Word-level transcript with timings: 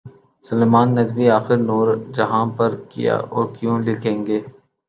سلیمان 0.45 0.87
ندوی 0.95 1.25
آخر 1.29 1.57
نورجہاں 1.69 2.45
پر 2.57 2.75
کیا 2.89 3.15
اور 3.33 3.45
کیوں 3.55 3.75
لکھیں 3.79 4.25
گے؟ 4.27 4.39